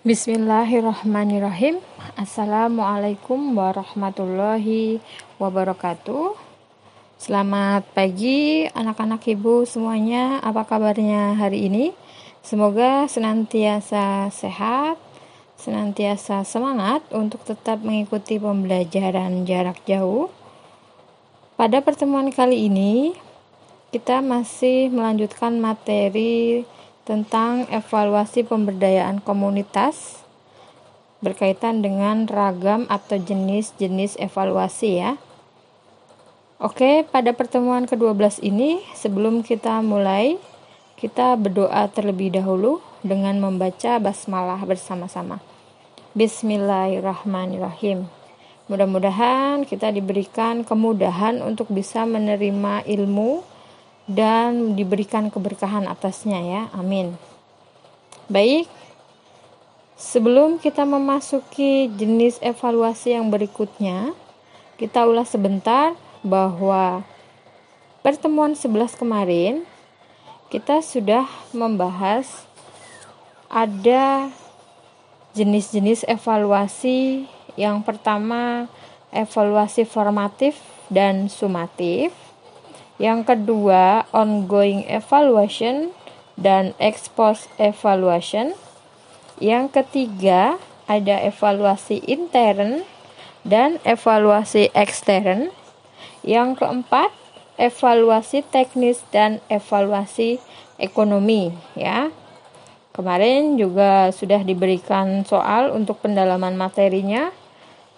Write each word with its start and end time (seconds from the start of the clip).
Bismillahirrahmanirrahim. 0.00 1.76
Assalamualaikum 2.16 3.52
warahmatullahi 3.52 4.96
wabarakatuh. 5.36 6.40
Selamat 7.20 7.84
pagi 7.92 8.64
anak-anak 8.72 9.20
ibu 9.28 9.68
semuanya. 9.68 10.40
Apa 10.40 10.64
kabarnya 10.64 11.36
hari 11.36 11.68
ini? 11.68 11.92
Semoga 12.40 13.12
senantiasa 13.12 14.32
sehat, 14.32 14.96
senantiasa 15.60 16.48
semangat 16.48 17.04
untuk 17.12 17.44
tetap 17.44 17.84
mengikuti 17.84 18.40
pembelajaran 18.40 19.44
jarak 19.44 19.84
jauh. 19.84 20.32
Pada 21.60 21.84
pertemuan 21.84 22.32
kali 22.32 22.72
ini, 22.72 23.12
kita 23.92 24.24
masih 24.24 24.88
melanjutkan 24.88 25.60
materi 25.60 26.64
tentang 27.08 27.64
evaluasi 27.72 28.44
pemberdayaan 28.44 29.24
komunitas 29.24 30.20
berkaitan 31.20 31.84
dengan 31.84 32.24
ragam 32.24 32.88
atau 32.88 33.20
jenis-jenis 33.20 34.16
evaluasi 34.16 35.04
ya. 35.04 35.20
Oke, 36.60 37.08
pada 37.08 37.32
pertemuan 37.32 37.88
ke-12 37.88 38.44
ini 38.44 38.84
sebelum 38.92 39.40
kita 39.40 39.80
mulai 39.80 40.36
kita 41.00 41.32
berdoa 41.40 41.88
terlebih 41.88 42.28
dahulu 42.36 42.84
dengan 43.00 43.40
membaca 43.40 43.96
basmalah 43.96 44.60
bersama-sama. 44.68 45.40
Bismillahirrahmanirrahim. 46.12 48.04
Mudah-mudahan 48.68 49.64
kita 49.64 49.88
diberikan 49.88 50.62
kemudahan 50.62 51.40
untuk 51.40 51.72
bisa 51.72 52.04
menerima 52.04 52.84
ilmu 52.84 53.40
dan 54.10 54.74
diberikan 54.74 55.30
keberkahan 55.30 55.86
atasnya 55.86 56.42
ya. 56.42 56.62
Amin. 56.74 57.14
Baik. 58.26 58.66
Sebelum 59.94 60.58
kita 60.58 60.82
memasuki 60.82 61.86
jenis 61.94 62.40
evaluasi 62.42 63.14
yang 63.14 63.30
berikutnya, 63.30 64.16
kita 64.80 65.06
ulas 65.06 65.30
sebentar 65.30 65.92
bahwa 66.24 67.04
pertemuan 68.00 68.56
11 68.56 68.96
kemarin 68.96 69.62
kita 70.48 70.80
sudah 70.80 71.28
membahas 71.52 72.48
ada 73.46 74.32
jenis-jenis 75.36 76.08
evaluasi. 76.08 77.28
Yang 77.54 77.84
pertama, 77.84 78.66
evaluasi 79.12 79.84
formatif 79.84 80.56
dan 80.88 81.28
sumatif 81.28 82.29
yang 83.00 83.24
kedua, 83.24 84.04
ongoing 84.12 84.84
evaluation 84.84 85.96
dan 86.36 86.76
ex 86.76 87.08
post 87.08 87.48
evaluation. 87.56 88.52
Yang 89.40 89.80
ketiga, 89.80 90.60
ada 90.84 91.16
evaluasi 91.24 92.04
intern 92.04 92.84
dan 93.40 93.80
evaluasi 93.88 94.68
ekstern. 94.76 95.48
Yang 96.20 96.60
keempat, 96.60 97.08
evaluasi 97.56 98.44
teknis 98.44 99.00
dan 99.08 99.40
evaluasi 99.48 100.36
ekonomi 100.76 101.56
ya. 101.72 102.12
Kemarin 102.92 103.56
juga 103.56 104.12
sudah 104.12 104.44
diberikan 104.44 105.24
soal 105.24 105.72
untuk 105.72 106.04
pendalaman 106.04 106.52
materinya 106.52 107.32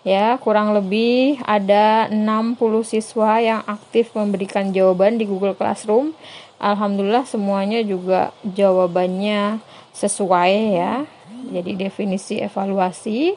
ya 0.03 0.34
kurang 0.42 0.75
lebih 0.75 1.39
ada 1.47 2.11
60 2.11 2.58
siswa 2.83 3.39
yang 3.39 3.62
aktif 3.67 4.11
memberikan 4.14 4.75
jawaban 4.75 5.19
di 5.19 5.25
Google 5.27 5.55
Classroom. 5.55 6.14
Alhamdulillah 6.62 7.27
semuanya 7.27 7.83
juga 7.83 8.30
jawabannya 8.47 9.58
sesuai 9.95 10.55
ya. 10.78 11.06
Jadi 11.50 11.75
definisi 11.75 12.39
evaluasi 12.39 13.34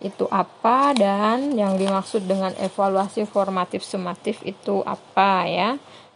itu 0.00 0.24
apa 0.32 0.96
dan 0.96 1.52
yang 1.56 1.76
dimaksud 1.76 2.24
dengan 2.24 2.56
evaluasi 2.56 3.28
formatif 3.28 3.84
sumatif 3.84 4.40
itu 4.44 4.84
apa 4.84 5.44
ya. 5.48 5.70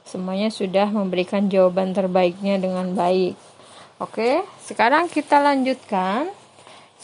Semuanya 0.04 0.52
sudah 0.52 0.88
memberikan 0.92 1.48
jawaban 1.48 1.96
terbaiknya 1.96 2.60
dengan 2.60 2.92
baik. 2.92 3.36
Oke 4.00 4.44
sekarang 4.64 5.08
kita 5.08 5.40
lanjutkan 5.40 6.28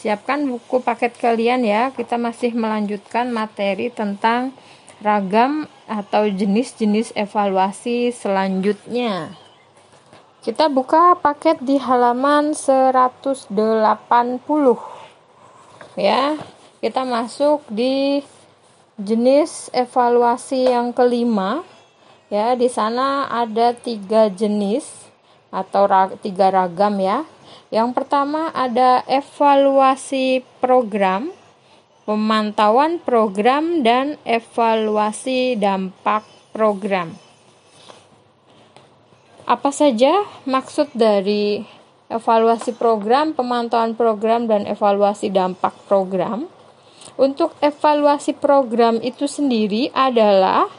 Siapkan 0.00 0.48
buku 0.48 0.80
paket 0.80 1.12
kalian 1.20 1.60
ya. 1.60 1.92
Kita 1.92 2.16
masih 2.16 2.56
melanjutkan 2.56 3.28
materi 3.28 3.92
tentang 3.92 4.56
ragam 5.04 5.68
atau 5.84 6.24
jenis-jenis 6.24 7.12
evaluasi 7.12 8.08
selanjutnya. 8.08 9.36
Kita 10.40 10.72
buka 10.72 11.20
paket 11.20 11.60
di 11.60 11.76
halaman 11.76 12.56
180. 12.56 13.52
Ya. 16.00 16.40
Kita 16.80 17.04
masuk 17.04 17.60
di 17.68 18.24
jenis 18.96 19.68
evaluasi 19.76 20.64
yang 20.72 20.96
kelima. 20.96 21.60
Ya, 22.32 22.56
di 22.56 22.72
sana 22.72 23.28
ada 23.28 23.76
tiga 23.76 24.32
jenis 24.32 24.88
atau 25.52 25.84
tiga 26.24 26.48
ragam 26.48 26.96
ya 26.96 27.28
yang 27.70 27.94
pertama 27.94 28.50
ada 28.50 29.06
evaluasi 29.06 30.42
program, 30.58 31.30
pemantauan 32.02 32.98
program 32.98 33.86
dan 33.86 34.18
evaluasi 34.26 35.54
dampak 35.54 36.26
program. 36.50 37.14
Apa 39.46 39.70
saja 39.70 40.26
maksud 40.46 40.90
dari 40.94 41.62
evaluasi 42.10 42.74
program, 42.74 43.34
pemantauan 43.34 43.94
program 43.94 44.50
dan 44.50 44.66
evaluasi 44.66 45.30
dampak 45.30 45.74
program? 45.86 46.50
Untuk 47.14 47.54
evaluasi 47.62 48.34
program 48.34 48.98
itu 49.02 49.30
sendiri 49.30 49.94
adalah 49.94 50.70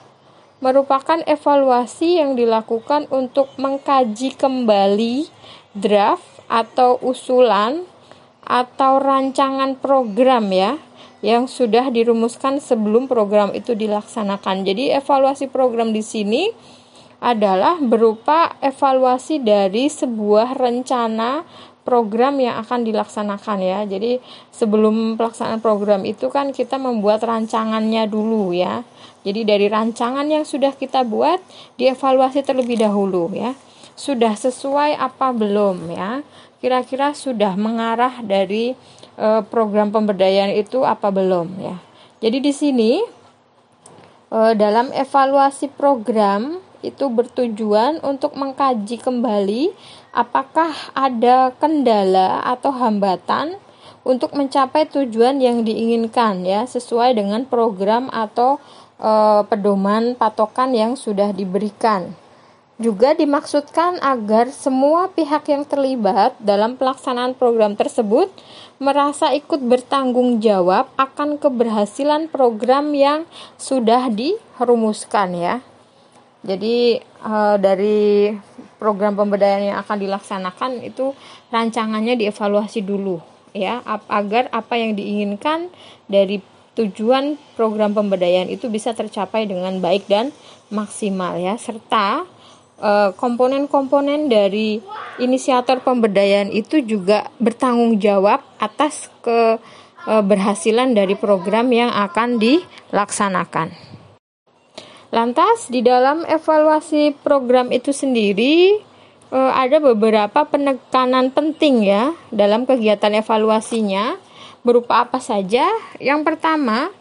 merupakan 0.62 1.20
evaluasi 1.26 2.22
yang 2.22 2.38
dilakukan 2.38 3.10
untuk 3.10 3.50
mengkaji 3.58 4.38
kembali 4.38 5.26
draft 5.74 6.41
atau 6.52 7.00
usulan 7.00 7.88
atau 8.44 9.00
rancangan 9.00 9.80
program 9.80 10.52
ya 10.52 10.76
yang 11.24 11.48
sudah 11.48 11.88
dirumuskan 11.88 12.60
sebelum 12.60 13.08
program 13.08 13.56
itu 13.56 13.72
dilaksanakan. 13.72 14.68
Jadi 14.68 14.92
evaluasi 14.92 15.48
program 15.48 15.96
di 15.96 16.04
sini 16.04 16.52
adalah 17.24 17.80
berupa 17.80 18.60
evaluasi 18.60 19.40
dari 19.40 19.88
sebuah 19.88 20.58
rencana 20.58 21.46
program 21.86 22.42
yang 22.42 22.60
akan 22.60 22.84
dilaksanakan 22.84 23.58
ya. 23.62 23.80
Jadi 23.86 24.18
sebelum 24.50 25.16
pelaksanaan 25.16 25.62
program 25.62 26.04
itu 26.04 26.28
kan 26.34 26.52
kita 26.52 26.82
membuat 26.82 27.24
rancangannya 27.24 28.10
dulu 28.10 28.52
ya. 28.52 28.82
Jadi 29.22 29.46
dari 29.46 29.70
rancangan 29.70 30.26
yang 30.26 30.44
sudah 30.44 30.74
kita 30.74 31.06
buat 31.06 31.38
dievaluasi 31.78 32.42
terlebih 32.42 32.82
dahulu 32.82 33.30
ya 33.38 33.54
sudah 33.96 34.34
sesuai 34.34 34.98
apa 34.98 35.36
belum 35.36 35.92
ya? 35.92 36.26
Kira-kira 36.62 37.14
sudah 37.18 37.58
mengarah 37.58 38.22
dari 38.22 38.78
e, 39.18 39.28
program 39.50 39.90
pemberdayaan 39.90 40.54
itu 40.54 40.86
apa 40.86 41.10
belum 41.10 41.58
ya? 41.58 41.76
Jadi 42.22 42.38
di 42.38 42.54
sini 42.54 42.92
e, 44.30 44.40
dalam 44.56 44.94
evaluasi 44.94 45.74
program 45.74 46.62
itu 46.82 47.10
bertujuan 47.10 48.02
untuk 48.02 48.34
mengkaji 48.34 48.98
kembali 48.98 49.70
apakah 50.18 50.74
ada 50.98 51.54
kendala 51.62 52.42
atau 52.42 52.74
hambatan 52.74 53.58
untuk 54.02 54.34
mencapai 54.34 54.90
tujuan 54.90 55.38
yang 55.38 55.62
diinginkan 55.62 56.42
ya? 56.42 56.66
Sesuai 56.66 57.18
dengan 57.18 57.46
program 57.46 58.10
atau 58.10 58.58
e, 58.98 59.12
pedoman 59.46 60.18
patokan 60.18 60.74
yang 60.74 60.94
sudah 60.98 61.34
diberikan 61.34 62.18
juga 62.82 63.14
dimaksudkan 63.14 64.02
agar 64.02 64.50
semua 64.50 65.08
pihak 65.14 65.46
yang 65.48 65.64
terlibat 65.64 66.34
dalam 66.42 66.74
pelaksanaan 66.74 67.38
program 67.38 67.78
tersebut 67.78 68.34
merasa 68.82 69.30
ikut 69.38 69.62
bertanggung 69.62 70.42
jawab 70.42 70.90
akan 70.98 71.38
keberhasilan 71.38 72.28
program 72.34 72.92
yang 72.98 73.30
sudah 73.62 74.10
dirumuskan 74.10 75.38
ya. 75.38 75.56
Jadi 76.42 76.98
e, 77.00 77.34
dari 77.62 78.34
program 78.82 79.14
pemberdayaan 79.14 79.72
yang 79.72 79.80
akan 79.86 79.98
dilaksanakan 80.02 80.82
itu 80.82 81.14
rancangannya 81.54 82.18
dievaluasi 82.18 82.82
dulu 82.82 83.22
ya 83.54 83.86
agar 84.10 84.50
apa 84.50 84.82
yang 84.82 84.98
diinginkan 84.98 85.70
dari 86.10 86.42
tujuan 86.74 87.38
program 87.54 87.94
pemberdayaan 87.94 88.50
itu 88.50 88.74
bisa 88.74 88.98
tercapai 88.98 89.46
dengan 89.46 89.78
baik 89.78 90.10
dan 90.10 90.34
maksimal 90.74 91.38
ya 91.38 91.54
serta 91.62 92.26
Eh, 92.26 92.41
komponen-komponen 93.14 94.26
dari 94.26 94.82
inisiator 95.22 95.86
pemberdayaan 95.86 96.50
itu 96.50 96.82
juga 96.82 97.30
bertanggung 97.38 98.02
jawab 98.02 98.42
atas 98.58 99.14
keberhasilan 99.22 100.98
dari 100.98 101.14
program 101.14 101.70
yang 101.70 101.94
akan 101.94 102.42
dilaksanakan. 102.42 103.92
Lantas 105.12 105.68
di 105.68 105.84
dalam 105.84 106.24
evaluasi 106.24 107.12
program 107.20 107.68
itu 107.76 107.92
sendiri 107.92 108.80
uh, 109.28 109.52
ada 109.52 109.84
beberapa 109.84 110.48
penekanan 110.48 111.36
penting 111.36 111.84
ya 111.84 112.16
dalam 112.32 112.64
kegiatan 112.64 113.20
evaluasinya 113.20 114.16
berupa 114.64 115.04
apa 115.04 115.20
saja? 115.20 115.68
Yang 116.00 116.22
pertama 116.32 116.96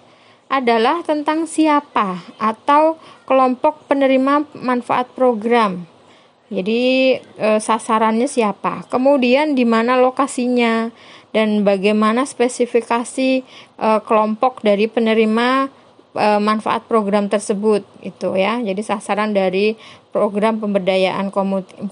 adalah 0.51 1.07
tentang 1.07 1.47
siapa 1.47 2.19
atau 2.43 2.99
kelompok 3.23 3.87
penerima 3.87 4.51
manfaat 4.59 5.07
program. 5.15 5.87
Jadi 6.51 7.15
e, 7.23 7.49
sasarannya 7.63 8.27
siapa? 8.27 8.83
Kemudian 8.91 9.55
di 9.55 9.63
mana 9.63 9.95
lokasinya 9.95 10.91
dan 11.31 11.63
bagaimana 11.63 12.27
spesifikasi 12.27 13.31
e, 13.79 13.89
kelompok 14.03 14.59
dari 14.67 14.91
penerima 14.91 15.71
e, 16.19 16.27
manfaat 16.43 16.91
program 16.91 17.31
tersebut 17.31 17.87
itu 18.03 18.35
ya. 18.35 18.59
Jadi 18.59 18.83
sasaran 18.83 19.31
dari 19.31 19.79
program 20.11 20.59
pemberdayaan 20.59 21.31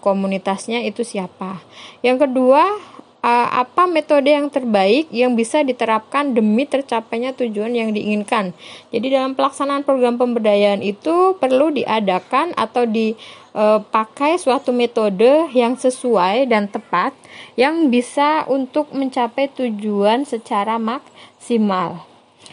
komunitasnya 0.03 0.83
itu 0.83 1.07
siapa? 1.07 1.63
Yang 2.03 2.27
kedua 2.27 2.98
uh, 3.23 3.49
apa 3.63 3.87
metode 3.91 4.31
yang 4.31 4.49
terbaik 4.51 5.11
yang 5.11 5.35
bisa 5.35 5.63
diterapkan 5.67 6.35
demi 6.35 6.65
tercapainya 6.69 7.35
tujuan 7.35 7.75
yang 7.75 7.91
diinginkan. 7.91 8.55
Jadi 8.95 9.07
dalam 9.13 9.35
pelaksanaan 9.35 9.83
program 9.83 10.19
pemberdayaan 10.21 10.83
itu 10.85 11.35
perlu 11.39 11.75
diadakan 11.75 12.55
atau 12.55 12.87
dipakai 12.87 14.33
uh, 14.37 14.41
suatu 14.41 14.71
metode 14.71 15.51
yang 15.55 15.75
sesuai 15.75 16.47
dan 16.51 16.71
tepat 16.71 17.15
yang 17.59 17.91
bisa 17.91 18.47
untuk 18.47 18.91
mencapai 18.95 19.51
tujuan 19.51 20.23
secara 20.23 20.79
maksimal. 20.79 22.07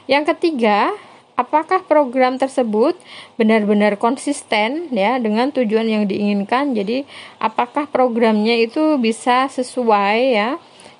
Yang 0.05 0.37
ketiga, 0.37 0.93
apakah 1.35 1.83
program 1.83 2.39
tersebut 2.39 2.95
benar-benar 3.35 3.99
konsisten 3.99 4.91
ya 4.91 5.19
dengan 5.19 5.51
tujuan 5.51 5.87
yang 5.87 6.03
diinginkan. 6.07 6.75
Jadi 6.75 7.03
apakah 7.39 7.87
programnya 7.87 8.55
itu 8.59 8.95
bisa 8.99 9.47
sesuai 9.51 10.19
ya 10.35 10.49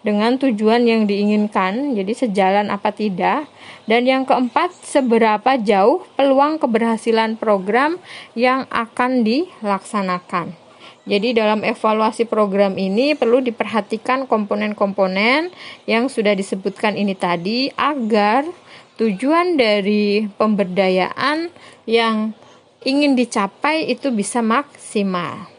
dengan 0.06 0.38
tujuan 0.38 0.86
yang 0.86 1.10
diinginkan. 1.10 1.98
Jadi 1.98 2.14
sejalan 2.14 2.70
apa 2.70 2.94
tidak. 2.94 3.50
Dan 3.90 4.06
yang 4.06 4.24
keempat, 4.30 4.70
seberapa 4.86 5.58
jauh 5.58 6.06
peluang 6.14 6.62
keberhasilan 6.62 7.42
program 7.42 7.98
yang 8.38 8.70
akan 8.70 9.26
dilaksanakan. 9.26 10.54
Jadi 11.06 11.38
dalam 11.38 11.62
evaluasi 11.62 12.26
program 12.26 12.81
ini 12.81 13.14
perlu 13.14 13.38
diperhatikan 13.38 14.26
komponen-komponen 14.26 15.54
yang 15.86 16.10
sudah 16.10 16.34
disebutkan 16.34 16.98
ini 16.98 17.14
tadi 17.14 17.70
agar 17.78 18.42
tujuan 18.95 19.59
dari 19.59 20.24
pemberdayaan 20.39 21.51
yang 21.83 22.31
ingin 22.86 23.18
dicapai 23.18 23.89
itu 23.92 24.13
bisa 24.13 24.39
maksimal. 24.39 25.51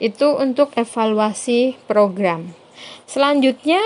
Itu 0.00 0.38
untuk 0.38 0.72
evaluasi 0.78 1.76
program. 1.84 2.54
Selanjutnya, 3.04 3.82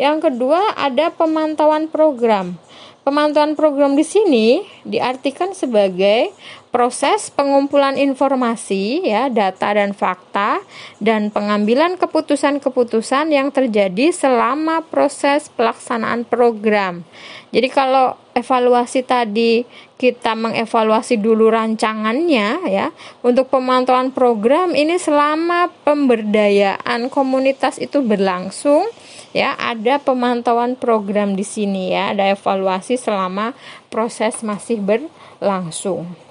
yang 0.00 0.18
kedua 0.18 0.74
ada 0.74 1.14
pemantauan 1.14 1.86
program. 1.86 2.58
Pemantauan 3.04 3.54
program 3.54 3.94
di 3.94 4.02
sini 4.02 4.64
diartikan 4.82 5.52
sebagai 5.52 6.32
proses 6.74 7.30
pengumpulan 7.30 7.94
informasi 7.94 9.06
ya, 9.06 9.30
data 9.30 9.78
dan 9.78 9.94
fakta 9.94 10.58
dan 10.98 11.30
pengambilan 11.30 11.94
keputusan-keputusan 12.02 13.30
yang 13.30 13.54
terjadi 13.54 14.10
selama 14.10 14.82
proses 14.82 15.46
pelaksanaan 15.54 16.26
program. 16.26 17.06
Jadi 17.54 17.70
kalau 17.70 18.18
evaluasi 18.34 19.06
tadi 19.06 19.62
kita 20.02 20.34
mengevaluasi 20.34 21.22
dulu 21.22 21.54
rancangannya 21.54 22.66
ya, 22.66 22.90
untuk 23.22 23.54
pemantauan 23.54 24.10
program 24.10 24.74
ini 24.74 24.98
selama 24.98 25.70
pemberdayaan 25.86 27.06
komunitas 27.06 27.78
itu 27.78 28.02
berlangsung 28.02 28.82
ya 29.30 29.54
ada 29.54 30.02
pemantauan 30.02 30.74
program 30.74 31.38
di 31.38 31.46
sini 31.46 31.94
ya 31.94 32.10
ada 32.10 32.30
evaluasi 32.34 32.98
selama 32.98 33.54
proses 33.90 34.42
masih 34.46 34.78
berlangsung 34.82 36.23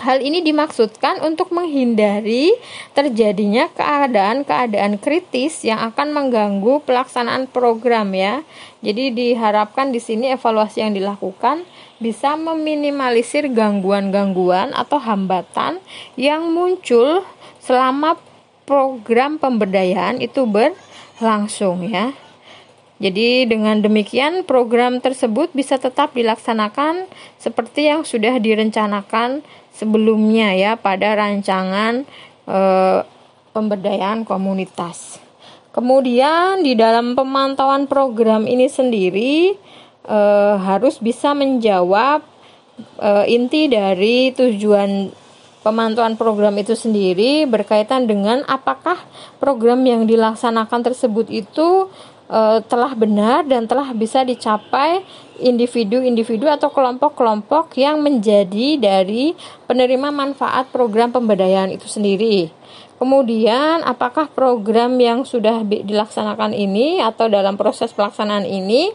Hal 0.00 0.24
ini 0.24 0.40
dimaksudkan 0.40 1.20
untuk 1.20 1.52
menghindari 1.52 2.56
terjadinya 2.96 3.68
keadaan-keadaan 3.76 4.96
kritis 4.96 5.60
yang 5.60 5.76
akan 5.92 6.16
mengganggu 6.16 6.80
pelaksanaan 6.88 7.44
program 7.52 8.16
ya. 8.16 8.40
Jadi 8.80 9.12
diharapkan 9.12 9.92
di 9.92 10.00
sini 10.00 10.32
evaluasi 10.32 10.80
yang 10.80 10.96
dilakukan 10.96 11.68
bisa 12.00 12.32
meminimalisir 12.32 13.52
gangguan-gangguan 13.52 14.72
atau 14.72 14.96
hambatan 14.96 15.84
yang 16.16 16.48
muncul 16.48 17.20
selama 17.60 18.16
program 18.64 19.36
pemberdayaan 19.36 20.24
itu 20.24 20.48
berlangsung 20.48 21.92
ya. 21.92 22.16
Jadi 23.00 23.48
dengan 23.48 23.80
demikian 23.80 24.44
program 24.44 25.00
tersebut 25.00 25.52
bisa 25.56 25.80
tetap 25.80 26.12
dilaksanakan 26.12 27.08
seperti 27.40 27.88
yang 27.88 28.04
sudah 28.04 28.36
direncanakan 28.36 29.40
sebelumnya 29.74 30.54
ya 30.54 30.72
pada 30.76 31.16
rancangan 31.16 32.04
e, 32.44 32.58
pemberdayaan 33.50 34.22
komunitas. 34.26 35.18
Kemudian 35.70 36.66
di 36.66 36.74
dalam 36.74 37.14
pemantauan 37.14 37.86
program 37.86 38.46
ini 38.46 38.66
sendiri 38.66 39.54
e, 40.06 40.18
harus 40.58 40.98
bisa 40.98 41.32
menjawab 41.32 42.22
e, 42.98 43.10
inti 43.30 43.70
dari 43.70 44.34
tujuan 44.34 45.14
pemantauan 45.60 46.16
program 46.16 46.56
itu 46.56 46.72
sendiri 46.72 47.44
berkaitan 47.44 48.08
dengan 48.08 48.40
apakah 48.48 48.96
program 49.36 49.84
yang 49.84 50.08
dilaksanakan 50.08 50.80
tersebut 50.92 51.28
itu 51.28 51.92
uh, 52.30 52.62
telah 52.64 52.94
benar 52.94 53.42
dan 53.44 53.66
telah 53.66 53.90
bisa 53.90 54.22
dicapai 54.22 55.02
individu-individu 55.42 56.46
atau 56.46 56.70
kelompok-kelompok 56.70 57.74
yang 57.74 57.98
menjadi 58.00 58.78
dari 58.78 59.34
penerima 59.66 60.14
manfaat 60.14 60.70
program 60.70 61.10
pemberdayaan 61.10 61.74
itu 61.74 61.90
sendiri. 61.90 62.54
Kemudian, 63.00 63.80
apakah 63.80 64.28
program 64.28 65.00
yang 65.00 65.24
sudah 65.24 65.64
dilaksanakan 65.64 66.52
ini 66.52 67.00
atau 67.00 67.32
dalam 67.32 67.56
proses 67.56 67.96
pelaksanaan 67.96 68.44
ini 68.44 68.92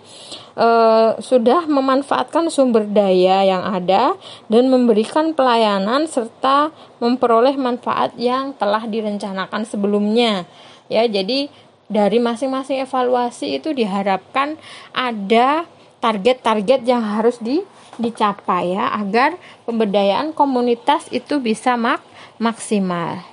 e, 0.54 0.70
sudah 1.18 1.66
memanfaatkan 1.66 2.54
sumber 2.54 2.86
daya 2.86 3.42
yang 3.42 3.66
ada 3.66 4.14
dan 4.46 4.70
memberikan 4.70 5.34
pelayanan 5.34 6.06
serta 6.06 6.70
memperoleh 7.02 7.58
manfaat 7.58 8.14
yang 8.14 8.54
telah 8.54 8.86
direncanakan 8.86 9.66
sebelumnya? 9.66 10.46
Ya, 10.86 11.10
jadi 11.10 11.50
dari 11.86 12.18
masing-masing 12.18 12.82
evaluasi 12.82 13.62
itu 13.62 13.74
diharapkan 13.74 14.58
ada 14.94 15.70
target-target 16.02 16.86
yang 16.86 17.02
harus 17.02 17.38
di, 17.42 17.62
dicapai 17.98 18.78
ya 18.78 18.94
agar 18.94 19.38
pemberdayaan 19.66 20.34
komunitas 20.34 21.08
itu 21.10 21.42
bisa 21.42 21.78
mak 21.78 22.02
maksimal. 22.38 23.24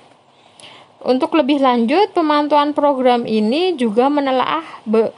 Untuk 1.03 1.35
lebih 1.35 1.59
lanjut, 1.59 2.15
pemantauan 2.15 2.71
program 2.71 3.27
ini 3.27 3.75
juga 3.75 4.07
menelaah 4.07 4.63
be, 4.87 5.11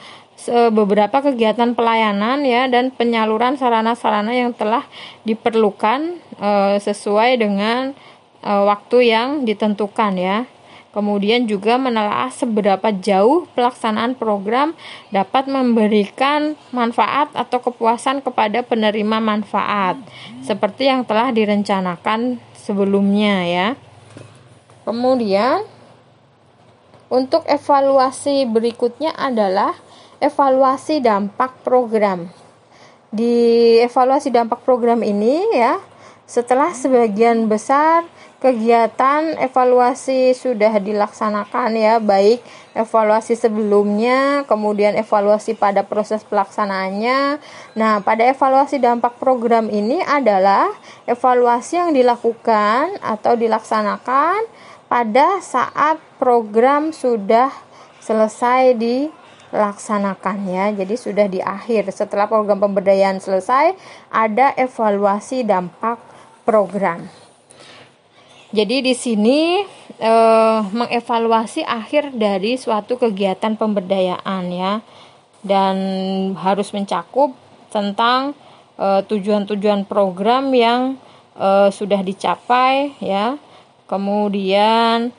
beberapa 0.74 1.22
kegiatan 1.22 1.78
pelayanan 1.78 2.42
ya 2.42 2.66
dan 2.66 2.90
penyaluran 2.90 3.58
sarana-sarana 3.58 4.34
yang 4.34 4.54
telah 4.54 4.82
diperlukan 5.26 6.18
e, 6.38 6.50
sesuai 6.82 7.38
dengan 7.38 7.94
e, 8.42 8.52
waktu 8.52 9.14
yang 9.14 9.46
ditentukan 9.46 10.14
ya. 10.18 10.38
Kemudian 10.96 11.44
juga 11.44 11.76
menelaah 11.76 12.32
seberapa 12.32 12.88
jauh 12.96 13.44
pelaksanaan 13.52 14.16
program 14.16 14.72
dapat 15.12 15.44
memberikan 15.52 16.56
manfaat 16.72 17.28
atau 17.36 17.60
kepuasan 17.60 18.24
kepada 18.24 18.64
penerima 18.64 19.20
manfaat 19.20 20.00
seperti 20.40 20.88
yang 20.88 21.04
telah 21.04 21.36
direncanakan 21.36 22.40
sebelumnya 22.56 23.44
ya. 23.44 23.68
Kemudian 24.88 25.68
untuk 27.12 27.44
evaluasi 27.44 28.48
berikutnya 28.48 29.12
adalah 29.20 29.76
evaluasi 30.24 31.04
dampak 31.04 31.60
program. 31.68 32.32
Di 33.12 33.36
evaluasi 33.84 34.32
dampak 34.32 34.64
program 34.64 35.04
ini 35.04 35.44
ya, 35.60 35.76
setelah 36.24 36.72
sebagian 36.72 37.52
besar 37.52 38.08
kegiatan 38.46 39.42
evaluasi 39.42 40.38
sudah 40.38 40.78
dilaksanakan 40.78 41.74
ya 41.74 41.98
baik 41.98 42.46
evaluasi 42.78 43.34
sebelumnya 43.34 44.46
kemudian 44.46 44.94
evaluasi 44.94 45.58
pada 45.58 45.82
proses 45.82 46.22
pelaksanaannya. 46.22 47.42
Nah 47.74 48.06
pada 48.06 48.22
evaluasi 48.30 48.78
dampak 48.78 49.18
program 49.18 49.66
ini 49.74 49.98
adalah 50.06 50.70
evaluasi 51.10 51.82
yang 51.82 51.92
dilakukan 51.98 53.02
atau 53.02 53.34
dilaksanakan 53.34 54.38
pada 54.86 55.42
saat 55.42 55.98
program 56.22 56.94
sudah 56.94 57.50
selesai 57.98 58.78
dilaksanakan 58.78 60.38
ya. 60.46 60.66
Jadi 60.70 60.94
sudah 60.94 61.26
di 61.26 61.42
akhir. 61.42 61.90
Setelah 61.90 62.30
program 62.30 62.62
pemberdayaan 62.62 63.18
selesai 63.18 63.74
ada 64.14 64.54
evaluasi 64.54 65.42
dampak 65.42 65.98
program 66.46 67.25
Jadi 68.56 68.88
di 68.88 68.96
sini 68.96 69.68
eh, 70.00 70.60
mengevaluasi 70.64 71.68
akhir 71.68 72.16
dari 72.16 72.56
suatu 72.56 72.96
kegiatan 72.96 73.60
pemberdayaan 73.60 74.48
ya 74.48 74.80
dan 75.44 75.76
harus 76.40 76.72
mencakup 76.72 77.36
tentang 77.68 78.32
eh, 78.80 79.04
tujuan-tujuan 79.04 79.84
program 79.84 80.56
yang 80.56 80.96
eh, 81.36 81.68
sudah 81.68 82.00
dicapai 82.00 82.96
ya. 83.04 83.36
Kemudian 83.92 85.12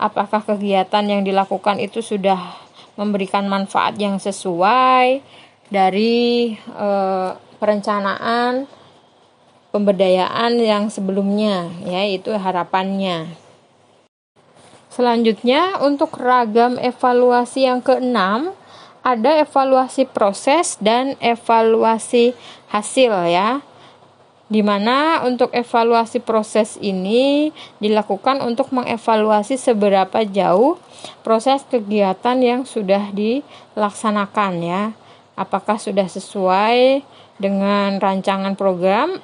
apakah 0.00 0.40
kegiatan 0.40 1.04
yang 1.04 1.28
dilakukan 1.28 1.76
itu 1.84 2.00
sudah 2.00 2.56
memberikan 2.96 3.46
manfaat 3.52 4.00
yang 4.00 4.16
sesuai 4.16 5.20
dari 5.68 6.56
eh, 6.56 7.30
perencanaan 7.60 8.77
pemberdayaan 9.78 10.58
yang 10.58 10.90
sebelumnya, 10.90 11.70
ya 11.86 12.02
itu 12.02 12.34
harapannya. 12.34 13.30
Selanjutnya, 14.90 15.78
untuk 15.78 16.18
ragam 16.18 16.74
evaluasi 16.82 17.70
yang 17.70 17.78
keenam, 17.78 18.50
ada 19.06 19.38
evaluasi 19.38 20.10
proses 20.10 20.74
dan 20.82 21.14
evaluasi 21.22 22.34
hasil 22.66 23.30
ya. 23.30 23.62
Di 24.50 24.64
mana 24.66 25.22
untuk 25.22 25.54
evaluasi 25.54 26.18
proses 26.18 26.74
ini 26.82 27.54
dilakukan 27.78 28.42
untuk 28.42 28.74
mengevaluasi 28.74 29.60
seberapa 29.60 30.24
jauh 30.26 30.80
proses 31.22 31.62
kegiatan 31.70 32.34
yang 32.42 32.66
sudah 32.66 33.14
dilaksanakan 33.14 34.52
ya. 34.64 34.82
Apakah 35.38 35.78
sudah 35.78 36.10
sesuai 36.10 37.06
dengan 37.38 38.02
rancangan 38.02 38.58
program 38.58 39.22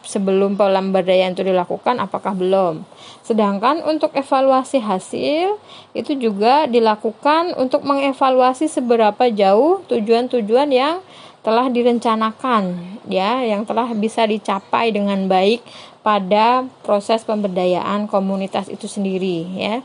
sebelum 0.00 0.56
pemberdayaan 0.56 1.36
itu 1.36 1.44
dilakukan 1.44 2.00
apakah 2.00 2.32
belum. 2.32 2.82
Sedangkan 3.22 3.84
untuk 3.84 4.16
evaluasi 4.16 4.80
hasil 4.80 5.60
itu 5.92 6.12
juga 6.16 6.66
dilakukan 6.66 7.54
untuk 7.60 7.84
mengevaluasi 7.84 8.66
seberapa 8.66 9.28
jauh 9.30 9.84
tujuan-tujuan 9.86 10.68
yang 10.72 11.04
telah 11.42 11.66
direncanakan 11.68 12.78
ya, 13.10 13.42
yang 13.42 13.66
telah 13.66 13.90
bisa 13.92 14.24
dicapai 14.24 14.94
dengan 14.94 15.26
baik 15.26 15.62
pada 16.02 16.66
proses 16.82 17.22
pemberdayaan 17.22 18.06
komunitas 18.10 18.70
itu 18.70 18.86
sendiri 18.90 19.46
ya. 19.54 19.82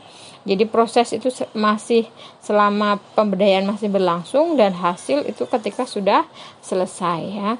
Jadi 0.48 0.64
proses 0.64 1.12
itu 1.12 1.28
masih 1.52 2.08
selama 2.40 2.96
pemberdayaan 3.12 3.68
masih 3.68 3.92
berlangsung 3.92 4.56
dan 4.56 4.72
hasil 4.72 5.26
itu 5.28 5.44
ketika 5.44 5.84
sudah 5.84 6.24
selesai 6.64 7.20
ya. 7.26 7.50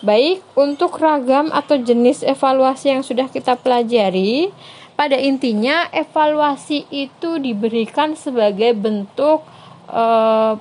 Baik, 0.00 0.40
untuk 0.56 0.96
ragam 0.96 1.52
atau 1.52 1.76
jenis 1.76 2.24
evaluasi 2.24 2.88
yang 2.88 3.04
sudah 3.04 3.28
kita 3.28 3.52
pelajari, 3.60 4.48
pada 4.96 5.20
intinya 5.20 5.92
evaluasi 5.92 6.88
itu 6.88 7.36
diberikan 7.36 8.16
sebagai 8.16 8.72
bentuk 8.72 9.44
e, 9.92 10.04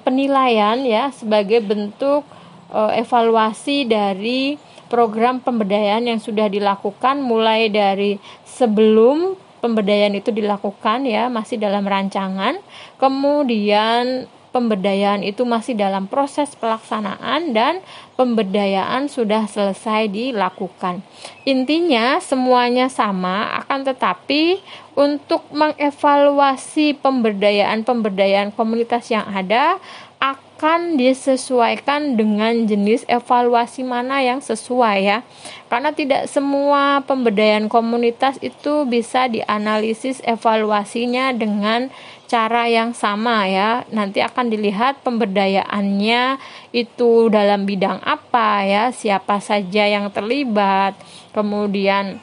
penilaian 0.04 0.84
ya, 0.84 1.16
sebagai 1.16 1.64
bentuk 1.64 2.28
e, 2.68 3.00
evaluasi 3.00 3.88
dari 3.88 4.60
program 4.92 5.40
pemberdayaan 5.40 6.12
yang 6.12 6.20
sudah 6.20 6.52
dilakukan 6.52 7.24
mulai 7.24 7.72
dari 7.72 8.20
sebelum 8.44 9.40
pemberdayaan 9.64 10.20
itu 10.20 10.36
dilakukan 10.36 11.08
ya, 11.08 11.32
masih 11.32 11.56
dalam 11.56 11.88
rancangan, 11.88 12.60
kemudian 13.00 14.28
pemberdayaan 14.50 15.22
itu 15.22 15.46
masih 15.46 15.78
dalam 15.78 16.10
proses 16.10 16.54
pelaksanaan 16.58 17.54
dan 17.54 17.82
pemberdayaan 18.18 19.08
sudah 19.08 19.46
selesai 19.48 20.10
dilakukan. 20.12 21.06
Intinya 21.48 22.20
semuanya 22.20 22.92
sama 22.92 23.64
akan 23.64 23.88
tetapi 23.88 24.60
untuk 25.00 25.48
mengevaluasi 25.56 27.00
pemberdayaan-pemberdayaan 27.00 28.52
komunitas 28.52 29.08
yang 29.08 29.24
ada 29.32 29.80
akan 30.60 31.00
disesuaikan 31.00 32.20
dengan 32.20 32.68
jenis 32.68 33.08
evaluasi 33.08 33.88
mana 33.88 34.20
yang 34.20 34.44
sesuai 34.44 34.98
ya. 35.00 35.24
Karena 35.72 35.96
tidak 35.96 36.28
semua 36.28 37.00
pemberdayaan 37.08 37.72
komunitas 37.72 38.36
itu 38.44 38.84
bisa 38.84 39.32
dianalisis 39.32 40.20
evaluasinya 40.28 41.32
dengan 41.32 41.88
cara 42.28 42.68
yang 42.68 42.92
sama 42.92 43.48
ya. 43.48 43.88
Nanti 43.96 44.20
akan 44.20 44.52
dilihat 44.52 45.00
pemberdayaannya 45.00 46.36
itu 46.76 47.32
dalam 47.32 47.64
bidang 47.64 48.04
apa 48.04 48.68
ya, 48.68 48.84
siapa 48.92 49.40
saja 49.40 49.88
yang 49.88 50.12
terlibat. 50.12 50.92
Kemudian 51.32 52.20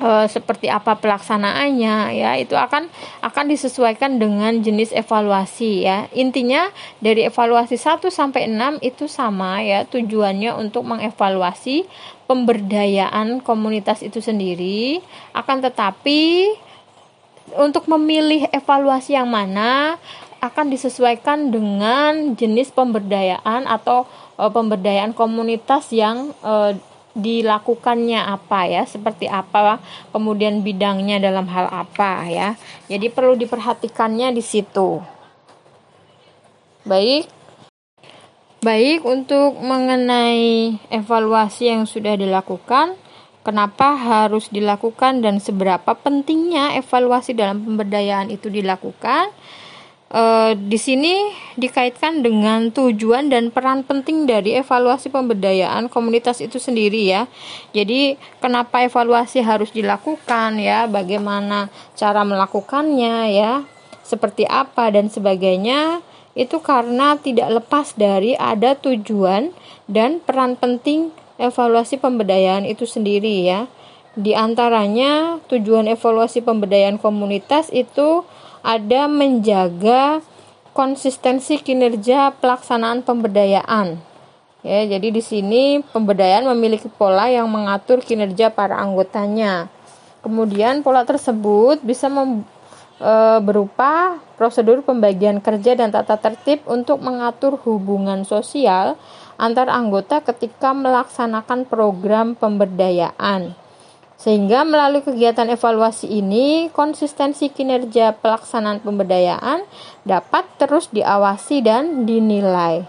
e, 0.00 0.10
seperti 0.28 0.68
apa 0.68 0.96
pelaksanaannya 0.98 1.96
ya 2.16 2.30
itu 2.36 2.54
akan 2.56 2.88
akan 3.24 3.44
disesuaikan 3.48 4.20
dengan 4.20 4.60
jenis 4.60 4.92
evaluasi 4.92 5.86
ya. 5.88 6.08
Intinya 6.12 6.68
dari 7.00 7.24
evaluasi 7.28 7.76
1 7.80 8.08
sampai 8.12 8.48
6 8.48 8.80
itu 8.84 9.08
sama 9.08 9.60
ya 9.64 9.84
tujuannya 9.88 10.56
untuk 10.56 10.84
mengevaluasi 10.84 11.88
pemberdayaan 12.26 13.40
komunitas 13.40 14.02
itu 14.02 14.18
sendiri 14.18 14.98
akan 15.30 15.62
tetapi 15.62 16.50
untuk 17.54 17.86
memilih 17.86 18.50
evaluasi 18.50 19.14
yang 19.14 19.30
mana 19.30 19.94
akan 20.42 20.68
disesuaikan 20.68 21.48
dengan 21.48 22.36
jenis 22.36 22.74
pemberdayaan 22.74 23.64
atau 23.64 24.04
e, 24.36 24.44
pemberdayaan 24.50 25.16
komunitas 25.16 25.94
yang 25.94 26.34
e, 26.42 26.76
dilakukannya 27.16 28.20
apa 28.20 28.68
ya, 28.68 28.82
seperti 28.84 29.24
apa, 29.24 29.80
kemudian 30.12 30.60
bidangnya 30.60 31.16
dalam 31.16 31.48
hal 31.48 31.66
apa 31.72 32.28
ya. 32.28 32.48
Jadi 32.92 33.08
perlu 33.08 33.34
diperhatikannya 33.40 34.36
di 34.36 34.44
situ. 34.44 35.00
Baik. 36.84 37.32
Baik 38.60 39.02
untuk 39.08 39.56
mengenai 39.62 40.76
evaluasi 40.92 41.70
yang 41.72 41.88
sudah 41.88 42.18
dilakukan, 42.18 42.98
kenapa 43.46 43.94
harus 43.94 44.50
dilakukan 44.50 45.22
dan 45.22 45.38
seberapa 45.38 45.94
pentingnya 45.94 46.74
evaluasi 46.74 47.32
dalam 47.32 47.62
pemberdayaan 47.62 48.28
itu 48.28 48.50
dilakukan 48.50 49.30
e, 50.10 50.22
di 50.54 50.78
sini 50.78 51.30
dikaitkan 51.56 52.22
dengan 52.22 52.70
tujuan 52.70 53.32
dan 53.32 53.50
peran 53.50 53.82
penting 53.82 54.26
dari 54.28 54.58
evaluasi 54.58 55.10
pemberdayaan 55.10 55.90
komunitas 55.90 56.44
itu 56.44 56.60
sendiri 56.62 57.06
ya. 57.08 57.30
Jadi 57.72 58.20
kenapa 58.38 58.84
evaluasi 58.86 59.42
harus 59.42 59.72
dilakukan 59.72 60.58
ya, 60.62 60.86
bagaimana 60.86 61.72
cara 61.98 62.22
melakukannya 62.22 63.34
ya, 63.34 63.52
seperti 64.06 64.46
apa 64.46 64.94
dan 64.94 65.10
sebagainya 65.10 66.04
itu 66.36 66.60
karena 66.60 67.16
tidak 67.16 67.48
lepas 67.64 67.96
dari 67.96 68.36
ada 68.36 68.76
tujuan 68.76 69.56
dan 69.88 70.20
peran 70.20 70.54
penting 70.54 71.08
evaluasi 71.40 71.96
pemberdayaan 71.96 72.68
itu 72.68 72.84
sendiri 72.84 73.48
ya. 73.48 73.64
Di 74.16 74.32
antaranya 74.32 75.40
tujuan 75.48 75.88
evaluasi 75.92 76.40
pemberdayaan 76.40 76.96
komunitas 76.96 77.68
itu 77.72 78.24
ada 78.66 79.06
menjaga 79.06 80.18
konsistensi 80.74 81.62
kinerja 81.62 82.34
pelaksanaan 82.42 83.06
pemberdayaan. 83.06 84.02
Ya, 84.66 84.82
jadi 84.82 85.14
di 85.14 85.22
sini 85.22 85.78
pemberdayaan 85.94 86.50
memiliki 86.50 86.90
pola 86.90 87.30
yang 87.30 87.46
mengatur 87.46 88.02
kinerja 88.02 88.50
para 88.50 88.74
anggotanya. 88.82 89.70
Kemudian 90.26 90.82
pola 90.82 91.06
tersebut 91.06 91.78
bisa 91.86 92.10
mem, 92.10 92.42
e, 92.98 93.12
berupa 93.46 94.18
prosedur 94.34 94.82
pembagian 94.82 95.38
kerja 95.38 95.78
dan 95.78 95.94
tata 95.94 96.18
tertib 96.18 96.66
untuk 96.66 96.98
mengatur 96.98 97.54
hubungan 97.62 98.26
sosial 98.26 98.98
antar 99.38 99.70
anggota 99.70 100.18
ketika 100.26 100.74
melaksanakan 100.74 101.62
program 101.70 102.34
pemberdayaan. 102.34 103.54
Sehingga 104.16 104.64
melalui 104.64 105.04
kegiatan 105.04 105.46
evaluasi 105.52 106.08
ini, 106.08 106.72
konsistensi 106.72 107.52
kinerja 107.52 108.16
pelaksanaan 108.16 108.80
pemberdayaan 108.80 109.60
dapat 110.08 110.48
terus 110.56 110.88
diawasi 110.88 111.60
dan 111.60 112.08
dinilai. 112.08 112.88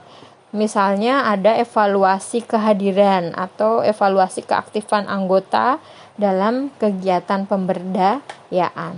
Misalnya 0.55 1.27
ada 1.27 1.59
evaluasi 1.59 2.47
kehadiran 2.47 3.35
atau 3.35 3.83
evaluasi 3.83 4.47
keaktifan 4.47 5.11
anggota 5.11 5.83
dalam 6.15 6.71
kegiatan 6.79 7.43
pemberdayaan. 7.43 8.95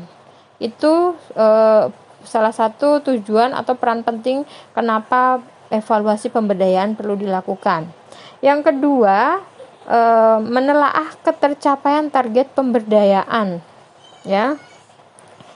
Itu 0.61 1.17
eh, 1.33 1.89
salah 2.23 2.53
satu 2.53 3.01
tujuan 3.01 3.57
atau 3.57 3.73
peran 3.73 4.05
penting 4.05 4.45
kenapa 4.77 5.41
evaluasi 5.73 6.29
pemberdayaan 6.29 6.93
perlu 6.93 7.17
dilakukan. 7.17 7.89
Yang 8.39 8.71
kedua, 8.71 9.41
e, 9.89 9.99
menelaah 10.45 11.17
ketercapaian 11.25 12.13
target 12.13 12.53
pemberdayaan 12.53 13.59
ya. 14.23 14.55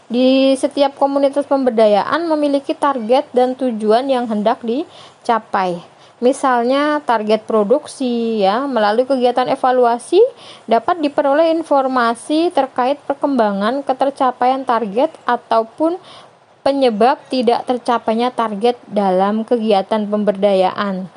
Di 0.09 0.53
setiap 0.59 0.97
komunitas 0.97 1.45
pemberdayaan 1.45 2.29
memiliki 2.29 2.77
target 2.77 3.29
dan 3.33 3.57
tujuan 3.57 4.05
yang 4.05 4.29
hendak 4.29 4.61
dicapai. 4.61 5.81
Misalnya 6.21 7.03
target 7.03 7.43
produksi 7.43 8.39
ya, 8.39 8.63
melalui 8.63 9.03
kegiatan 9.03 9.49
evaluasi 9.49 10.23
dapat 10.69 11.03
diperoleh 11.03 11.51
informasi 11.51 12.47
terkait 12.53 12.95
perkembangan 13.03 13.83
ketercapaian 13.83 14.63
target 14.63 15.11
ataupun 15.27 15.99
penyebab 16.63 17.19
tidak 17.27 17.67
tercapainya 17.67 18.31
target 18.31 18.79
dalam 18.87 19.43
kegiatan 19.43 20.07
pemberdayaan. 20.07 21.11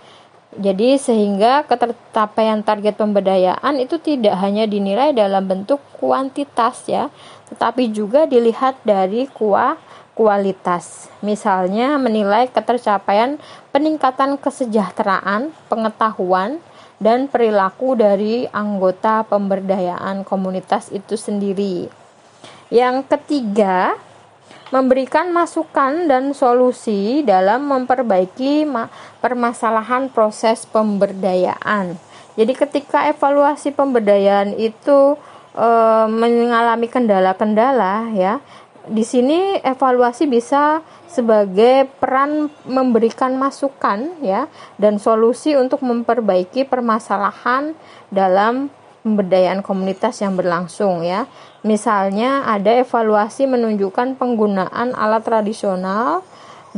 Jadi 0.57 0.97
sehingga 0.97 1.69
ketercapaian 1.69 2.65
target 2.65 2.97
pemberdayaan 2.97 3.77
itu 3.77 4.01
tidak 4.01 4.41
hanya 4.41 4.65
dinilai 4.65 5.13
dalam 5.13 5.45
bentuk 5.45 5.85
kuantitas 6.01 6.89
ya, 6.89 7.13
tetapi 7.53 7.93
juga 7.93 8.25
dilihat 8.25 8.81
dari 8.81 9.29
kuah 9.29 9.77
kualitas. 10.17 11.13
Misalnya 11.21 12.01
menilai 12.01 12.49
ketercapaian 12.49 13.37
peningkatan 13.69 14.41
kesejahteraan, 14.41 15.53
pengetahuan, 15.69 16.65
dan 16.97 17.29
perilaku 17.29 17.93
dari 17.93 18.49
anggota 18.49 19.29
pemberdayaan 19.29 20.25
komunitas 20.25 20.89
itu 20.89 21.21
sendiri. 21.21 21.93
Yang 22.73 23.13
ketiga, 23.13 24.01
memberikan 24.75 25.31
masukan 25.31 26.11
dan 26.11 26.35
solusi 26.35 27.23
dalam 27.23 27.71
memperbaiki 27.71 28.67
permasalahan 29.23 30.11
proses 30.11 30.67
pemberdayaan. 30.67 31.95
Jadi 32.37 32.53
ketika 32.53 33.09
evaluasi 33.09 33.73
pemberdayaan 33.73 34.59
itu 34.59 35.17
e, 35.57 35.69
mengalami 36.11 36.91
kendala-kendala 36.91 38.13
ya, 38.13 38.43
di 38.87 39.03
sini 39.03 39.59
evaluasi 39.63 40.31
bisa 40.31 40.85
sebagai 41.11 41.91
peran 41.99 42.53
memberikan 42.69 43.35
masukan 43.35 44.21
ya 44.23 44.47
dan 44.79 45.01
solusi 45.01 45.57
untuk 45.57 45.83
memperbaiki 45.83 46.69
permasalahan 46.69 47.75
dalam 48.13 48.69
pemberdayaan 49.07 49.63
komunitas 49.63 50.19
yang 50.23 50.35
berlangsung 50.35 51.07
ya. 51.07 51.31
Misalnya 51.67 52.47
ada 52.47 52.71
evaluasi 52.79 53.51
menunjukkan 53.51 54.15
penggunaan 54.23 54.95
alat 54.95 55.27
tradisional 55.27 56.23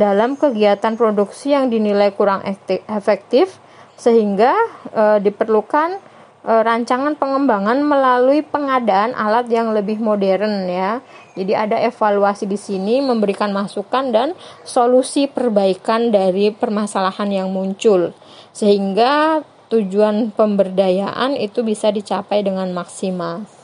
dalam 0.01 0.41
kegiatan 0.41 0.97
produksi 0.97 1.53
yang 1.53 1.69
dinilai 1.69 2.09
kurang 2.17 2.41
efektif 2.89 3.61
sehingga 4.01 4.57
e, 4.89 5.21
diperlukan 5.21 6.01
e, 6.41 6.53
rancangan 6.65 7.21
pengembangan 7.21 7.85
melalui 7.85 8.41
pengadaan 8.41 9.13
alat 9.13 9.53
yang 9.53 9.77
lebih 9.77 10.01
modern 10.01 10.65
ya. 10.65 11.05
Jadi 11.37 11.53
ada 11.53 11.77
evaluasi 11.85 12.49
di 12.49 12.57
sini 12.57 13.05
memberikan 13.05 13.53
masukan 13.53 14.09
dan 14.09 14.33
solusi 14.65 15.29
perbaikan 15.29 16.09
dari 16.09 16.49
permasalahan 16.49 17.29
yang 17.29 17.53
muncul 17.53 18.17
sehingga 18.57 19.45
tujuan 19.69 20.33
pemberdayaan 20.33 21.37
itu 21.37 21.61
bisa 21.61 21.93
dicapai 21.93 22.41
dengan 22.41 22.73
maksimal. 22.73 23.58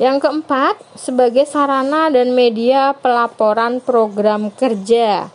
Yang 0.00 0.24
keempat, 0.24 0.80
sebagai 0.96 1.44
sarana 1.44 2.08
dan 2.08 2.32
media 2.32 2.96
pelaporan 2.96 3.84
program 3.84 4.48
kerja. 4.48 5.28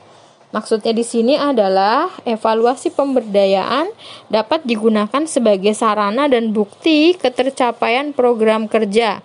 Maksudnya 0.50 0.90
di 0.90 1.06
sini 1.06 1.38
adalah 1.38 2.10
evaluasi 2.26 2.90
pemberdayaan 2.90 3.94
dapat 4.34 4.66
digunakan 4.66 5.24
sebagai 5.30 5.78
sarana 5.78 6.26
dan 6.26 6.50
bukti 6.50 7.14
ketercapaian 7.14 8.16
program 8.16 8.66
kerja 8.66 9.22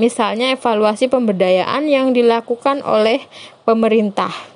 Misalnya 0.00 0.56
evaluasi 0.56 1.12
pemberdayaan 1.12 1.84
yang 1.84 2.16
dilakukan 2.16 2.80
oleh 2.80 3.20
pemerintah. 3.68 4.51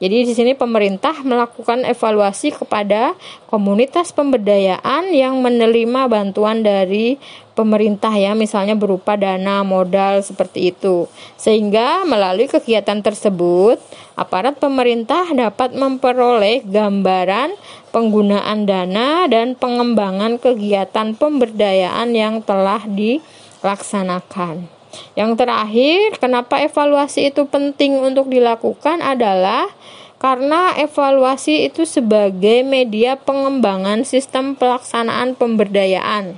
Jadi 0.00 0.24
di 0.24 0.32
sini 0.32 0.56
pemerintah 0.56 1.12
melakukan 1.20 1.84
evaluasi 1.84 2.56
kepada 2.56 3.12
komunitas 3.52 4.16
pemberdayaan 4.16 5.12
yang 5.12 5.44
menerima 5.44 6.08
bantuan 6.08 6.64
dari 6.64 7.20
pemerintah 7.52 8.08
ya, 8.16 8.32
misalnya 8.32 8.72
berupa 8.72 9.20
dana, 9.20 9.60
modal 9.60 10.24
seperti 10.24 10.72
itu. 10.72 11.04
Sehingga 11.36 12.08
melalui 12.08 12.48
kegiatan 12.48 13.04
tersebut, 13.04 13.76
aparat 14.16 14.56
pemerintah 14.56 15.28
dapat 15.36 15.76
memperoleh 15.76 16.64
gambaran 16.64 17.52
penggunaan 17.92 18.64
dana 18.64 19.28
dan 19.28 19.52
pengembangan 19.52 20.40
kegiatan 20.40 21.12
pemberdayaan 21.12 22.16
yang 22.16 22.40
telah 22.40 22.88
dilaksanakan. 22.88 24.79
Yang 25.14 25.42
terakhir, 25.44 26.18
kenapa 26.18 26.62
evaluasi 26.62 27.30
itu 27.30 27.46
penting 27.46 27.98
untuk 28.02 28.30
dilakukan 28.30 29.02
adalah 29.02 29.70
karena 30.20 30.76
evaluasi 30.76 31.70
itu 31.72 31.88
sebagai 31.88 32.60
media 32.60 33.16
pengembangan 33.16 34.04
sistem 34.04 34.52
pelaksanaan 34.52 35.32
pemberdayaan. 35.32 36.36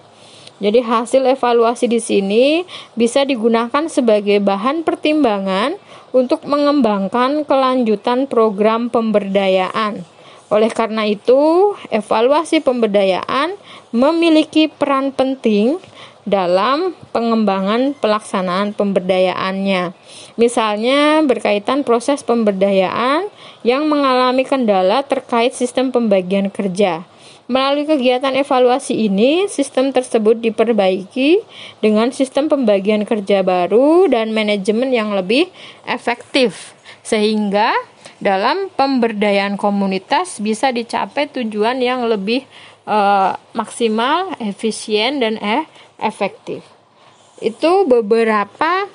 Jadi 0.62 0.78
hasil 0.78 1.26
evaluasi 1.26 1.90
di 1.90 1.98
sini 1.98 2.62
bisa 2.94 3.26
digunakan 3.26 3.90
sebagai 3.90 4.38
bahan 4.38 4.86
pertimbangan 4.86 5.74
untuk 6.14 6.46
mengembangkan 6.46 7.42
kelanjutan 7.42 8.30
program 8.30 8.86
pemberdayaan. 8.86 10.06
Oleh 10.52 10.70
karena 10.70 11.08
itu, 11.08 11.74
evaluasi 11.90 12.62
pemberdayaan 12.62 13.58
memiliki 13.90 14.70
peran 14.70 15.10
penting 15.10 15.82
dalam 16.22 16.94
pengembangan 17.11 17.98
pelaksanaan 17.98 18.74
pemberdayaannya. 18.78 19.90
Misalnya 20.38 21.20
berkaitan 21.26 21.82
proses 21.82 22.22
pemberdayaan 22.22 23.26
yang 23.66 23.90
mengalami 23.90 24.46
kendala 24.46 25.02
terkait 25.02 25.54
sistem 25.54 25.90
pembagian 25.90 26.48
kerja. 26.48 27.02
Melalui 27.50 27.85
kegiatan 27.85 28.32
evaluasi 28.38 29.11
ini, 29.11 29.50
sistem 29.50 29.90
tersebut 29.90 30.38
diperbaiki 30.38 31.42
dengan 31.82 32.14
sistem 32.14 32.46
pembagian 32.46 33.02
kerja 33.02 33.42
baru 33.42 34.06
dan 34.06 34.30
manajemen 34.30 34.94
yang 34.94 35.11
lebih 35.11 35.50
efektif, 35.85 36.72
sehingga 37.02 37.74
dalam 38.22 38.70
pemberdayaan 38.78 39.58
komunitas 39.58 40.38
bisa 40.38 40.70
dicapai 40.70 41.26
tujuan 41.35 41.82
yang 41.82 42.06
lebih 42.06 42.46
uh, 42.87 43.35
maksimal, 43.52 44.38
efisien, 44.38 45.18
dan 45.18 45.35
eh, 45.42 45.66
efektif. 46.02 46.66
Itu 47.38 47.86
beberapa 47.86 48.90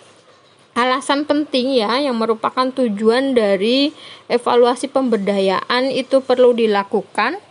alasan 0.77 1.25
penting 1.25 1.81
ya 1.81 1.97
yang 1.97 2.19
merupakan 2.19 2.69
tujuan 2.69 3.33
dari 3.33 3.95
evaluasi 4.29 4.91
pemberdayaan 4.91 5.89
itu 5.89 6.21
perlu 6.21 6.53
dilakukan. 6.53 7.41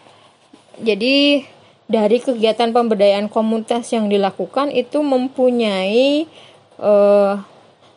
Jadi 0.79 1.43
dari 1.89 2.19
kegiatan 2.21 2.71
pemberdayaan 2.71 3.33
komunitas 3.33 3.91
yang 3.91 4.07
dilakukan 4.13 4.71
itu 4.71 5.01
mempunyai 5.03 6.29
eh, 6.79 7.35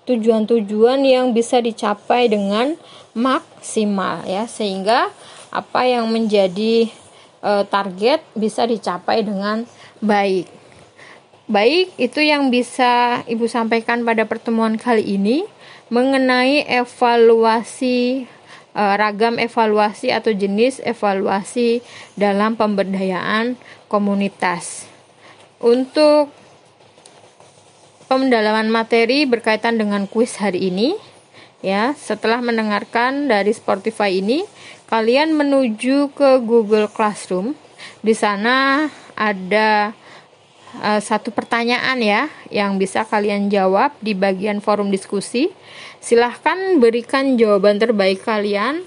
tujuan-tujuan 0.09 1.05
yang 1.05 1.37
bisa 1.37 1.61
dicapai 1.61 2.25
dengan 2.25 2.73
maksimal 3.13 4.25
ya 4.25 4.49
sehingga 4.49 5.13
apa 5.53 5.85
yang 5.85 6.09
menjadi 6.09 6.89
uh, 7.41 7.65
target 7.65 8.21
bisa 8.37 8.65
dicapai 8.65 9.25
dengan 9.25 9.65
baik. 9.99 10.58
Baik, 11.49 11.97
itu 11.97 12.21
yang 12.21 12.53
bisa 12.53 13.25
Ibu 13.25 13.49
sampaikan 13.49 14.05
pada 14.05 14.21
pertemuan 14.29 14.77
kali 14.77 15.01
ini 15.01 15.41
mengenai 15.89 16.61
evaluasi 16.69 18.29
e, 18.77 18.83
ragam 18.93 19.41
evaluasi 19.41 20.13
atau 20.13 20.29
jenis 20.29 20.77
evaluasi 20.85 21.81
dalam 22.13 22.53
pemberdayaan 22.53 23.57
komunitas. 23.89 24.85
Untuk 25.57 26.29
pendalaman 28.05 28.69
materi 28.69 29.25
berkaitan 29.25 29.81
dengan 29.81 30.05
kuis 30.05 30.37
hari 30.37 30.69
ini, 30.69 30.93
ya, 31.65 31.97
setelah 31.97 32.45
mendengarkan 32.45 33.25
dari 33.25 33.57
Spotify 33.57 34.13
ini, 34.21 34.45
kalian 34.85 35.33
menuju 35.33 36.13
ke 36.13 36.45
Google 36.45 36.85
Classroom. 36.93 37.57
Di 38.05 38.13
sana 38.13 38.85
ada 39.17 39.97
uh, 40.79 41.01
satu 41.01 41.33
pertanyaan 41.33 41.97
ya 41.99 42.29
yang 42.53 42.77
bisa 42.77 43.05
kalian 43.05 43.49
jawab 43.49 43.93
di 43.99 44.13
bagian 44.13 44.61
forum 44.61 44.93
diskusi. 44.93 45.49
Silahkan 45.99 46.77
berikan 46.77 47.35
jawaban 47.35 47.81
terbaik 47.81 48.23
kalian 48.23 48.85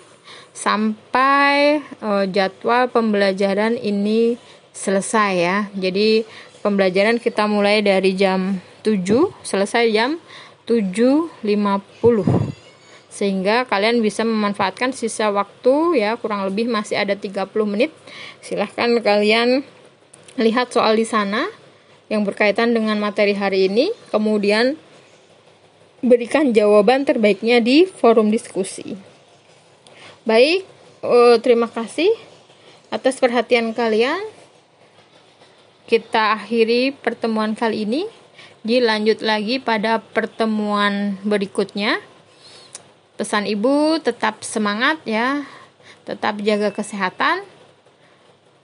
sampai 0.55 1.83
uh, 2.01 2.25
jadwal 2.31 2.87
pembelajaran 2.89 3.75
ini 3.77 4.39
selesai 4.73 5.33
ya. 5.35 5.59
Jadi 5.75 6.23
pembelajaran 6.63 7.19
kita 7.19 7.51
mulai 7.51 7.83
dari 7.83 8.15
jam 8.15 8.63
7 8.87 9.03
selesai 9.43 9.91
jam 9.91 10.19
7.50 10.67 11.43
sehingga 13.13 13.69
kalian 13.69 14.01
bisa 14.01 14.25
memanfaatkan 14.25 14.97
sisa 14.97 15.29
waktu 15.29 16.01
ya 16.01 16.17
kurang 16.17 16.49
lebih 16.49 16.65
masih 16.71 16.97
ada 16.97 17.13
30 17.13 17.53
menit 17.69 17.93
silahkan 18.41 18.89
kalian 19.05 19.61
lihat 20.41 20.73
soal 20.73 20.97
di 20.97 21.05
sana 21.05 21.45
yang 22.13 22.29
berkaitan 22.29 22.77
dengan 22.77 23.01
materi 23.01 23.33
hari 23.33 23.73
ini, 23.73 23.89
kemudian 24.13 24.77
berikan 26.05 26.53
jawaban 26.53 27.09
terbaiknya 27.09 27.65
di 27.65 27.89
forum 27.89 28.29
diskusi. 28.29 29.01
Baik, 30.29 30.69
uh, 31.01 31.41
terima 31.41 31.73
kasih. 31.73 32.13
atas 32.93 33.17
perhatian 33.17 33.73
kalian. 33.73 34.21
Kita 35.89 36.37
akhiri 36.37 36.93
pertemuan 36.93 37.57
kali 37.57 37.89
ini. 37.89 38.05
Dilanjut 38.61 39.25
lagi 39.25 39.57
pada 39.65 40.05
pertemuan 40.05 41.17
berikutnya. 41.25 42.05
Pesan 43.17 43.49
ibu 43.49 43.97
tetap 43.97 44.45
semangat 44.45 45.01
ya, 45.09 45.49
tetap 46.05 46.37
jaga 46.45 46.69
kesehatan. 46.69 47.49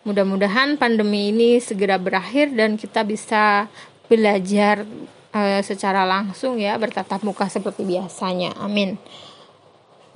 Mudah-mudahan 0.08 0.80
pandemi 0.80 1.28
ini 1.28 1.60
segera 1.60 2.00
berakhir 2.00 2.56
dan 2.56 2.80
kita 2.80 3.04
bisa 3.04 3.68
belajar 4.08 4.88
uh, 5.36 5.60
secara 5.60 6.08
langsung 6.08 6.56
ya 6.56 6.72
bertatap 6.80 7.20
muka 7.20 7.44
seperti 7.52 7.84
biasanya. 7.84 8.56
Amin. 8.56 8.96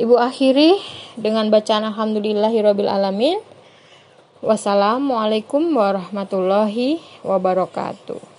Ibu 0.01 0.17
akhiri 0.17 0.81
dengan 1.21 1.53
bacaan 1.53 1.85
alhamdulillahirabbil 1.93 2.89
alamin. 2.89 3.37
Wassalamualaikum 4.41 5.61
warahmatullahi 5.77 6.97
wabarakatuh. 7.21 8.32